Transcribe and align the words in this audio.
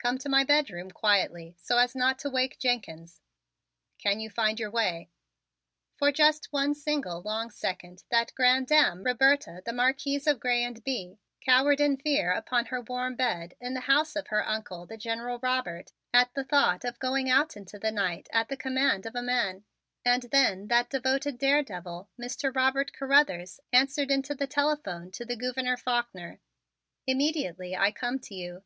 Come 0.00 0.16
to 0.18 0.28
my 0.28 0.44
bedroom 0.44 0.90
quietly 0.92 1.56
so 1.58 1.76
as 1.76 1.94
not 1.94 2.20
to 2.20 2.30
wake 2.30 2.58
Jenkins. 2.60 3.20
Can 3.98 4.20
you 4.20 4.30
find 4.30 4.58
your 4.60 4.70
way?" 4.70 5.10
For 5.96 6.12
just 6.12 6.52
one 6.52 6.74
single 6.76 7.20
long 7.20 7.50
second 7.50 8.04
that 8.08 8.32
grande 8.36 8.68
dame, 8.68 9.02
Roberta, 9.02 9.60
the 9.66 9.72
Marquise 9.72 10.28
of 10.28 10.38
Grez 10.38 10.64
and 10.64 10.84
Bye, 10.84 11.18
cowered 11.42 11.80
in 11.80 11.96
fear 11.96 12.30
upon 12.30 12.66
her 12.66 12.80
warm 12.80 13.16
bed 13.16 13.54
in 13.60 13.74
the 13.74 13.80
house 13.80 14.14
of 14.14 14.28
her 14.28 14.46
Uncle, 14.46 14.86
the 14.86 14.96
General 14.96 15.40
Robert, 15.42 15.92
at 16.14 16.32
the 16.32 16.44
thought 16.44 16.84
of 16.84 17.00
going 17.00 17.28
out 17.28 17.56
into 17.56 17.76
the 17.76 17.92
night 17.92 18.28
at 18.32 18.48
the 18.48 18.56
command 18.56 19.04
of 19.04 19.16
a 19.16 19.20
man, 19.20 19.64
and 20.04 20.22
then 20.22 20.68
that 20.68 20.90
devoted 20.90 21.38
daredevil, 21.38 22.08
Mr. 22.18 22.54
Robert 22.54 22.92
Carruthers, 22.92 23.58
answered 23.72 24.12
into 24.12 24.34
the 24.34 24.46
telephone 24.46 25.10
to 25.10 25.24
the 25.26 25.36
Gouverneur 25.36 25.76
Faulkner: 25.76 26.38
"Immediately 27.06 27.76
I 27.76 27.90
come 27.90 28.18
to 28.20 28.34
you." 28.34 28.62